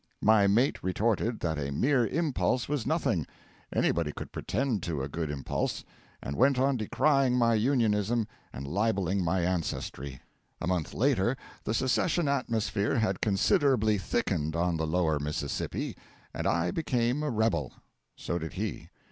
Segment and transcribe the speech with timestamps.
[0.23, 3.27] My mate retorted that a mere impulse was nothing
[3.71, 5.83] anybody could pretend to a good impulse;
[6.23, 10.19] and went on decrying my Unionism and libelling my ancestry.
[10.59, 15.95] A month later the secession atmosphere had considerably thickened on the Lower Mississippi,
[16.33, 17.73] and I became a rebel;
[18.15, 18.89] so did he.